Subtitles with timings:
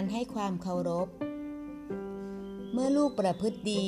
[0.00, 1.08] การให้ความเคารพ
[2.72, 3.84] เมื่อลูกประพฤติดี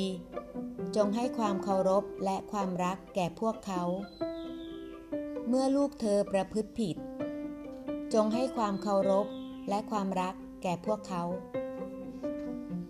[0.95, 3.81] จงให้ความเคารพและความรักแก่พวกเขา
[5.47, 6.95] เมื่อลูกเธอประพฤติผิด
[8.13, 9.27] จงให้ความเคารพ
[9.69, 11.23] และความรักแก่พวกเขา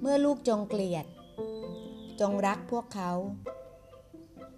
[0.02, 1.06] เมื่อลูกจงเกลียด
[2.22, 3.12] จงรักพวกเขา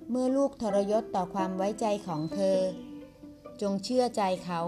[0.10, 2.58] เมื่อลูกทรยศต่อความไว้ใจของเธอ
[3.62, 4.62] จงเชื่อใจเขา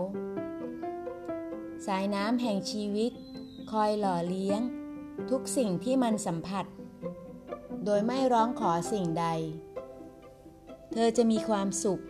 [1.86, 3.14] สายน้ำแห่งชีวิต
[3.72, 4.62] คอยหล่อเลี้ยง
[5.30, 6.66] ทุกสิ่งที่มันสัมผัส
[7.86, 9.26] โดยไม่ร้องขอสิ่งใด
[10.92, 12.04] เธอจะมีความสุข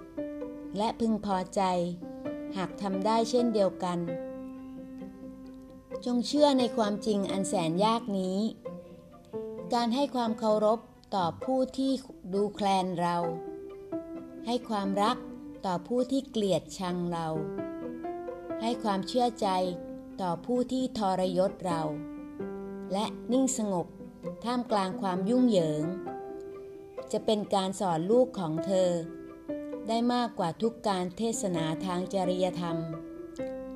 [0.78, 1.62] และพึงพอใจ
[2.58, 4.00] หากทำได้เช่นเดียวกัน
[6.06, 8.40] จงเชื่อในความจริงอันแสนยากนี้
[9.74, 10.80] การให้ความเคารพ
[11.16, 11.92] ต่อผู้ที่
[12.34, 13.18] ดูแคลนเรา
[14.46, 15.18] ให้ความรัก
[15.66, 17.28] ต่อผู้ที่เกลียดชังเรา
[18.62, 19.48] ให้ความเชื่อใจ
[20.22, 21.82] ต่อผู้ที่ทรยศเรา
[22.94, 23.88] และนิ่งสงบ
[24.44, 25.84] ท่ามกลางความยุ่งเหยิง
[27.12, 28.92] จะเป็นการสอนลูกของเธอ
[29.88, 32.78] ได้มากกว่าทุกการเทศนาทางจริยธรรม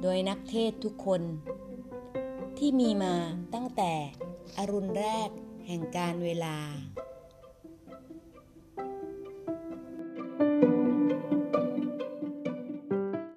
[0.02, 1.22] โดยนักเทศทุกคน
[2.58, 3.16] ที่มีมา
[3.54, 3.94] ตั้งแต่
[4.58, 5.30] อรุณแรก
[5.68, 6.58] แห่งการเวลา